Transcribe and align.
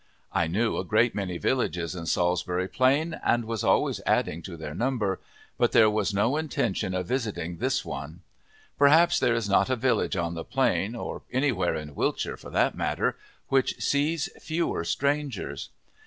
I 0.33 0.47
knew 0.47 0.77
a 0.79 0.83
great 0.83 1.13
many 1.13 1.37
villages 1.37 1.93
in 1.93 2.07
Salisbury 2.07 2.67
Plain, 2.67 3.19
and 3.23 3.45
was 3.45 3.63
always 3.63 4.01
adding 4.03 4.41
to 4.41 4.57
their 4.57 4.73
number, 4.73 5.19
but 5.59 5.73
there 5.73 5.91
was 5.91 6.11
no 6.11 6.37
intention 6.37 6.95
of 6.95 7.05
visiting 7.05 7.57
this 7.57 7.85
one. 7.85 8.21
Perhaps 8.79 9.19
there 9.19 9.35
is 9.35 9.47
not 9.47 9.69
a 9.69 9.75
village 9.75 10.15
on 10.15 10.33
the 10.33 10.43
Plain, 10.43 10.95
or 10.95 11.21
anywhere 11.31 11.75
in 11.75 11.93
Wiltshire 11.93 12.35
for 12.35 12.49
that 12.49 12.73
matter, 12.73 13.15
which 13.49 13.79
sees 13.79 14.27
fewer 14.41 14.83
strangers. 14.83 15.69